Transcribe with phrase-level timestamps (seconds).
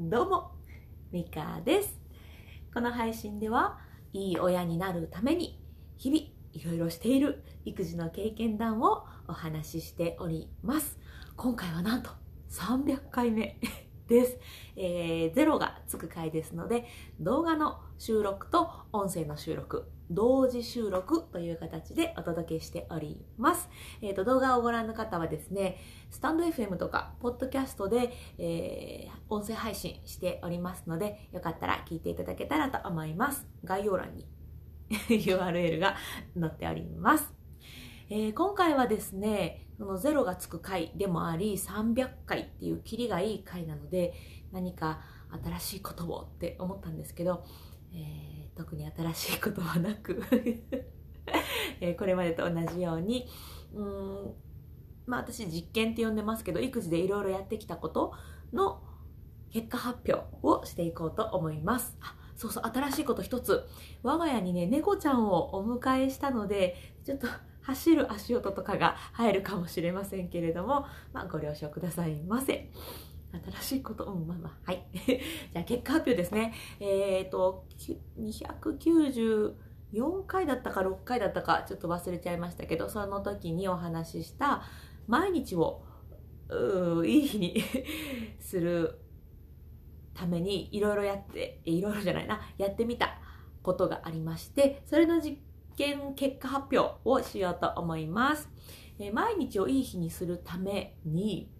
[0.00, 0.52] どうも、
[1.10, 1.98] ミカです。
[2.72, 3.80] この配信では、
[4.12, 5.60] いい親になるために、
[5.96, 11.00] 日々いろいろしている育児の経験談をお話ししております。
[11.34, 12.10] 今回はなんと
[12.48, 13.58] 300回目
[14.08, 14.38] です。
[14.76, 16.86] えー、ゼロがつく回ですので、
[17.20, 23.68] 動画の収録と音声の収録、同時収録という形でお届けしております。
[24.00, 25.78] えっ、ー、と、動画をご覧の方はですね、
[26.10, 33.46] スタンド FM とか、ポッドキャストで、えー、音声配信しておりますので、よかったら聞いていただけたらと思います。
[33.64, 34.26] 概要欄に
[34.90, 35.96] URL が
[36.38, 37.37] 載っております。
[38.10, 44.14] えー、今回はですね、そのゼロがつく回でもあり、300回っていうキリがいい回なので、
[44.50, 45.00] 何か
[45.44, 47.44] 新しいことをって思ったんですけど、
[47.92, 50.22] えー、特に新しいことはなく
[51.80, 53.26] えこれまでと同じように、
[53.74, 54.34] うん、
[55.06, 58.14] まあ私実験って呼んでますけど、育児でいろいろやってきたこと
[58.54, 58.82] の
[59.50, 61.98] 結果発表をしていこうと思います。
[62.36, 63.66] そうそう、新しいこと一つ。
[64.02, 67.26] 我が家にね、猫ちゃんをお迎えしたので、ちょっと
[67.68, 72.70] 走る足音とかが入るかもしれませんけれども、まあ、ご了承くださいませ。
[73.60, 74.86] 新しいこと、うん、まあまあ、はい。
[74.96, 76.54] じゃあ、結果発表ですね。
[76.80, 77.66] えっ、ー、と、
[78.18, 79.54] 294
[80.26, 84.62] 回だったか6回だったか、ちょっと忘れちゃいましたけど、その時にお話しした、
[85.06, 85.82] 毎日を、
[87.04, 87.62] いい日に
[88.40, 88.98] する
[90.14, 93.20] ために、いろいろやって、いろいろじゃないな、やってみた
[93.62, 95.42] ことがありまして、それの実
[95.78, 98.50] 験結果発表をしようと思います。
[98.98, 101.52] え毎日をいい日にするために、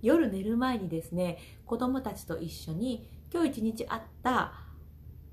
[0.00, 4.52] 夜寝る前にですね、子供たちと一緒に今日一日あった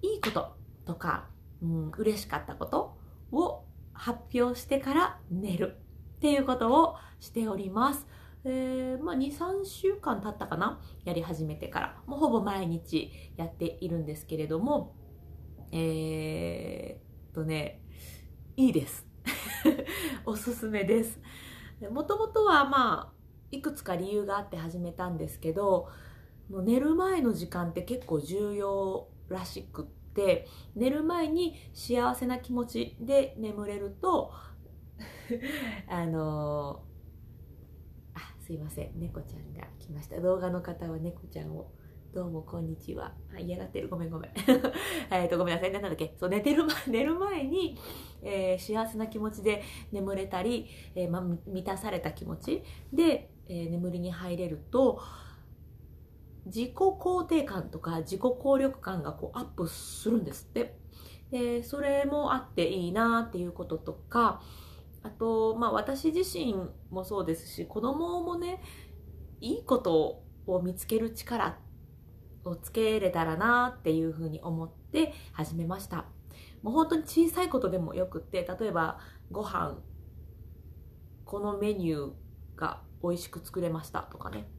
[0.02, 1.30] いいこととか、
[1.62, 2.98] うん、嬉しかったこと
[3.32, 5.78] を発表してから寝る
[6.18, 8.08] っていうことをしております。
[8.44, 10.82] えー、まあ、2、3週間経ったかな？
[11.04, 12.02] やり始めてから。
[12.08, 14.96] もうほぼ毎日やっているんですけれども、
[15.72, 17.82] えー、とね、
[18.58, 19.08] いいです。
[20.26, 21.20] おすすめです。
[21.92, 23.14] もともとはまあ、
[23.52, 25.89] いくつか理由があって始めたんですけど、
[26.50, 34.32] もう寝る前の時間って結構重要らしくって、寝る前に幸せな気持ちで眠れると、
[35.88, 39.00] あのー、あ、すいません。
[39.00, 40.20] 猫ちゃんが来ました。
[40.20, 41.72] 動画の方は猫ちゃんを
[42.11, 43.14] どうも、こんにちは。
[43.36, 43.87] あ、嫌がってる。
[43.87, 44.31] ごめん、ごめん。
[45.14, 45.71] えっと、ごめんなさい。
[45.71, 46.15] なんだっけ？
[46.20, 47.77] そう、寝てる前、 寝る前に、
[48.23, 49.61] えー、幸せな気持ちで
[49.92, 50.65] 眠れたり、
[50.95, 54.99] えー、ま満たされた気持ちで、えー、眠りに入れると、
[56.47, 60.80] 自己肯定感とか自己効力感がこうアップするんですって。
[61.30, 64.41] で、それもあっていいなっていうこととか、
[65.03, 66.55] あと、まあ私自身
[66.89, 68.64] もそうですし、子供もね、
[69.41, 71.59] いいことを見つける力
[72.45, 76.05] をつけれたらなっていうふうに思って始めました。
[76.61, 79.00] もう本当に小さいことでもよくって、例えば
[79.32, 79.77] ご飯、
[81.26, 84.50] このメニューが美味しく作れましたとかね。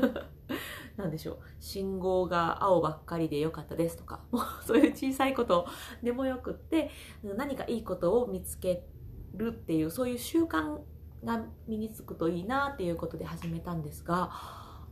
[0.96, 1.38] なんでしょう。
[1.60, 5.66] 信号が青ばっかりでよかったですとか、も うそういう小さいこと
[6.02, 6.90] でもよくって、
[7.22, 8.86] 何かいいことを見つけ
[9.34, 10.78] るっていう、そういう習慣
[11.24, 14.30] が身につくといいなっていうことで始めたんですが、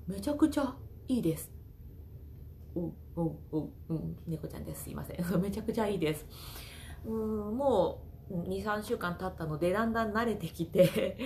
[0.07, 0.77] めちゃくちゃ
[1.09, 1.54] いいです。
[2.75, 2.81] う
[3.17, 4.85] うううん、猫ちゃんです。
[4.85, 5.41] すいません。
[5.41, 6.27] めちゃくちゃいいです。
[7.05, 11.19] うん、もう2、3週間経ったので、だんだん慣れてきて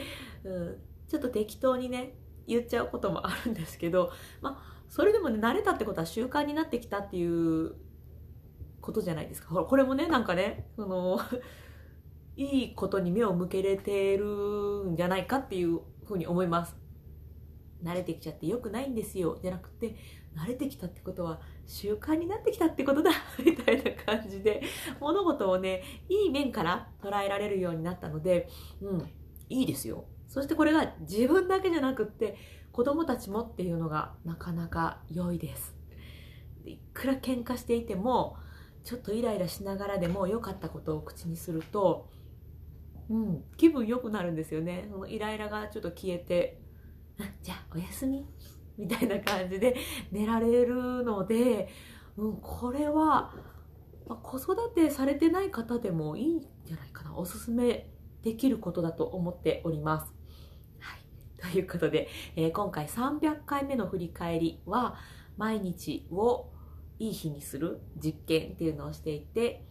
[0.44, 0.78] うん、
[1.08, 2.14] ちょっと適当にね、
[2.46, 4.10] 言っちゃうこともあるんですけど、
[4.40, 7.74] まあ、それでもね、慣れたってことは習慣になってきたっていう
[8.80, 9.48] ことじゃないですか。
[9.48, 11.20] ほら、これもね、なんかね、その
[12.36, 16.76] いいことに目を向けれてるんじゃないかっていうふうに思います。
[17.82, 19.38] 慣れてきちゃって良くないんですよ。
[19.40, 19.96] じゃなくて、
[20.36, 23.10] 慣れてきたってことは習慣になってきたってことだ
[23.44, 24.62] みたいな感じで
[25.00, 28.48] 物事をねいい面から捉えられるようになったので
[28.80, 29.10] うん
[29.48, 32.36] いいですよそしてこれが自分だけじゃなくって
[32.70, 35.76] 子供たちもっていうのがなかなか良いです
[36.64, 38.36] いくら喧嘩していても
[38.84, 42.08] ちょっとイライラしながらでも良かったことを口にすると
[43.10, 44.86] うん、気分良くなるんですよね。
[44.90, 46.60] そのイライラがちょっと消えて、
[47.42, 48.26] じゃあおやすみ
[48.76, 49.76] みたいな感じで
[50.12, 51.68] 寝られるので、
[52.16, 53.34] うん、これは、
[54.06, 57.16] まあ、子育てされてない方でもいいんじゃないかな。
[57.16, 57.90] おすすめ
[58.22, 60.12] できることだと思っております。
[60.78, 61.52] はい。
[61.52, 64.96] ということで、えー、今回300回目の振り返りは、
[65.36, 66.50] 毎日を
[66.98, 69.64] いい日にする実験っていうのをしていて、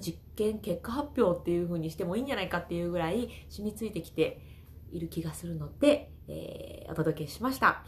[0.00, 4.40] 実験結果発表っていう風にしてもいいんじゃないかっていうぐらい染みついてきて
[4.92, 7.84] いる気がするので、えー、お届けしました。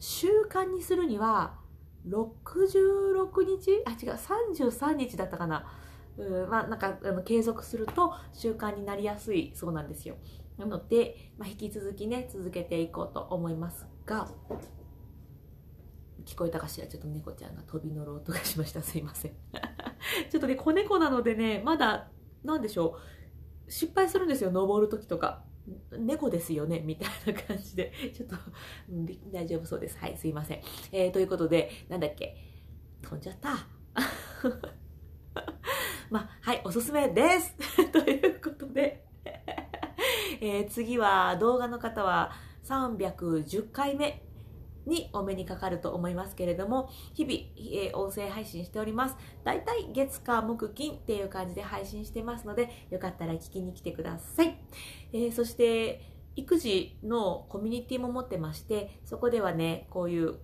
[0.00, 1.58] 習慣にするには
[2.08, 3.82] 66日？
[3.86, 5.66] あ違う33日だったかな。
[6.18, 10.16] うんまあなんかあの継続すると習慣になりやすいそうなんですよ。
[10.56, 14.26] なので、まあ、引き続きね続けていこうと思いますが
[16.24, 16.86] 聞こえたかしら？
[16.86, 18.82] ちょっと猫ちゃんが飛び乗ろうとかしました。
[18.82, 19.32] すいません。
[20.30, 22.08] ちょっとね子猫なのでねまだ
[22.44, 22.96] なんでしょ
[23.68, 23.70] う。
[23.70, 25.44] 失敗するんですよ登る時とか。
[25.98, 28.36] 猫ですよねみたいな感じでちょっと、
[29.32, 29.98] 大丈夫そうです。
[29.98, 30.60] はいすいません、
[30.92, 32.36] えー、ということでなんだっけ？
[33.02, 33.50] 飛んじゃった。
[36.10, 37.54] まあはいおすすめです。
[37.90, 39.04] ということで。
[40.40, 42.30] えー、次は動画の方は
[42.64, 44.22] 310回目
[44.86, 49.16] にお目にかかると思いますけれども、日々、え、音声配信しております。
[49.44, 54.58] だいたい月火木金っていう感じで配信してますので、よかったら聞きに来てください。
[55.12, 60.34] えー、そして、育児のコミュニティも持ってまして、そこではね、こういう、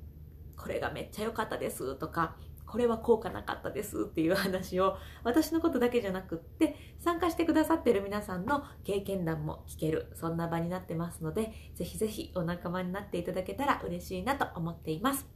[0.56, 2.36] これがめっちゃ良かったですとか、
[2.72, 15.26] これは効果なかったですっていう話を私のことだけじゃなくって参加してくださってる皆さんの経験談も聞けるそんな場になってますのでぜひぜひお仲間になっていただけたら嬉しいなと思っています。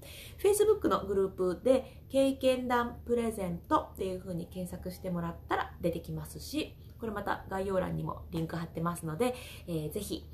[0.42, 9.34] Facebook のグループで経験談プレゼントっていう風に検索してもらったら出てきますしこれまた概要欄にもリンク貼ってますので、
[9.66, 10.26] えー、ぜひ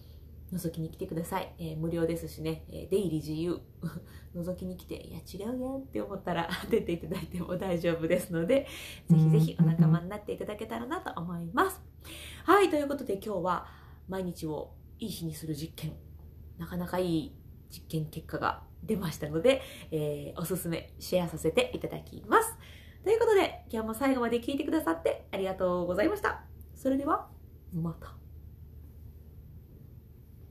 [0.52, 1.54] 覗きに来てください。
[1.58, 3.60] えー、無料ですしね、えー、出入り自由。
[4.36, 8.66] 覗きに来て、いや、違うやんって思ったら 出ていただいても大丈夫ですので、
[9.08, 11.82] ぜひぜひお仲間になっていただけたらなと思います。
[12.44, 13.66] はい、ということで今日は
[14.08, 15.94] 毎日をいい日にする実験。
[16.58, 17.36] なかなかいい
[17.70, 22.56] 実験結果が出ましたので、えー、おすすめシェアさせていただきます。
[23.04, 26.44] ということで、今日も最後まで聞いてくださってありがとうございました。
[26.74, 27.28] それでは、
[27.72, 28.21] また。